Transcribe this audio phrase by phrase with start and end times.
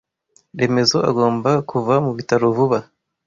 [0.59, 2.79] Remezo agomba kuva mubitaro vuba.